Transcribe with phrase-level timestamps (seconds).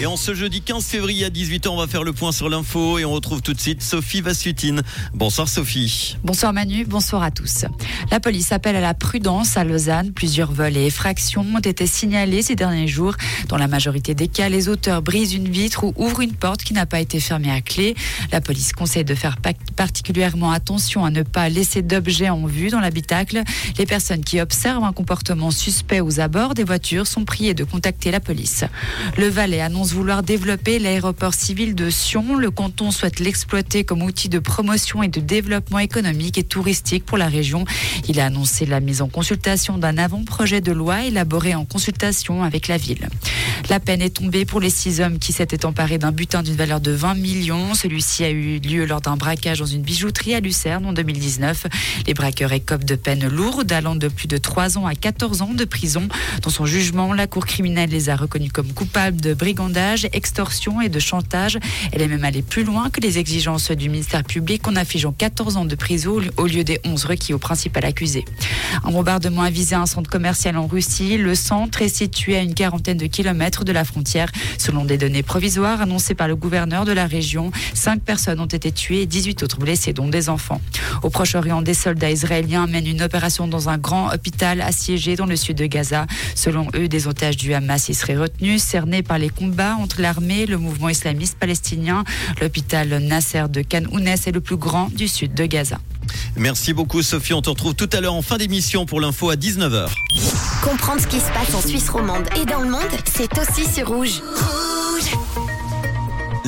[0.00, 3.00] Et en ce jeudi 15 février à 18h, on va faire le point sur l'info
[3.00, 4.82] et on retrouve tout de suite Sophie Vassutine.
[5.12, 6.16] Bonsoir Sophie.
[6.22, 7.64] Bonsoir Manu, bonsoir à tous.
[8.12, 10.12] La police appelle à la prudence à Lausanne.
[10.12, 13.16] Plusieurs vols et effractions ont été signalés ces derniers jours.
[13.48, 16.74] Dans la majorité des cas, les auteurs brisent une vitre ou ouvrent une porte qui
[16.74, 17.96] n'a pas été fermée à clé.
[18.30, 19.38] La police conseille de faire
[19.74, 23.42] particulièrement attention à ne pas laisser d'objets en vue dans l'habitacle.
[23.78, 28.12] Les personnes qui observent un comportement suspect aux abords des voitures sont priées de contacter
[28.12, 28.62] la police.
[29.16, 32.36] Le Valais annonce vouloir développer l'aéroport civil de Sion.
[32.36, 37.18] Le canton souhaite l'exploiter comme outil de promotion et de développement économique et touristique pour
[37.18, 37.64] la région.
[38.08, 42.68] Il a annoncé la mise en consultation d'un avant-projet de loi élaboré en consultation avec
[42.68, 43.08] la ville.
[43.68, 46.80] La peine est tombée pour les six hommes qui s'étaient emparés d'un butin d'une valeur
[46.80, 47.74] de 20 millions.
[47.74, 51.66] Celui-ci a eu lieu lors d'un braquage dans une bijouterie à Lucerne en 2019.
[52.06, 55.54] Les braqueurs écopent de peines lourdes allant de plus de 3 ans à 14 ans
[55.54, 56.08] de prison.
[56.42, 59.77] Dans son jugement, la Cour criminelle les a reconnus comme coupables de brigandage,
[60.12, 61.58] extorsion et de chantage.
[61.92, 65.56] Elle est même allée plus loin que les exigences du ministère public en affigeant 14
[65.56, 68.24] ans de prison au lieu des 11 requis au principal accusé.
[68.84, 71.16] Un bombardement a visé un centre commercial en Russie.
[71.16, 74.30] Le centre est situé à une quarantaine de kilomètres de la frontière.
[74.58, 78.72] Selon des données provisoires annoncées par le gouverneur de la région, cinq personnes ont été
[78.72, 80.60] tuées et 18 autres blessées, dont des enfants.
[81.02, 85.36] Au Proche-Orient, des soldats israéliens mènent une opération dans un grand hôpital assiégé dans le
[85.36, 86.06] sud de Gaza.
[86.34, 90.40] Selon eux, des otages du Hamas y seraient retenus, cernés par les combats entre l'armée
[90.40, 92.04] et le mouvement islamiste palestinien.
[92.40, 95.78] L'hôpital Nasser de Khan Younes est le plus grand du sud de Gaza.
[96.36, 99.36] Merci beaucoup Sophie, on te retrouve tout à l'heure en fin d'émission pour l'info à
[99.36, 99.88] 19h.
[100.62, 103.88] Comprendre ce qui se passe en Suisse romande et dans le monde, c'est aussi sur
[103.88, 104.22] rouge.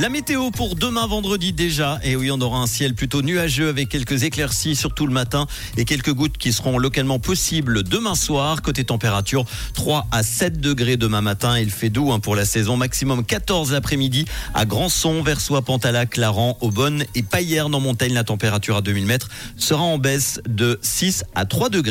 [0.00, 2.00] La météo pour demain vendredi déjà.
[2.02, 5.84] Et oui, on aura un ciel plutôt nuageux avec quelques éclaircies surtout le matin et
[5.84, 8.62] quelques gouttes qui seront localement possibles demain soir.
[8.62, 11.58] Côté température, 3 à 7 degrés demain matin.
[11.58, 12.78] Il fait doux hein, pour la saison.
[12.78, 18.14] Maximum 14 l'après-midi à Grandson, Versoix, Pantalac, Claran, Aubonne et Payerne en montagne.
[18.14, 21.88] La température à 2000 mètres sera en baisse de 6 à 3 degrés.